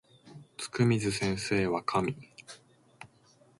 [0.57, 2.17] つくみず先生は神